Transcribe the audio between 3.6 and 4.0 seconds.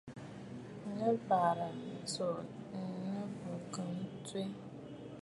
ki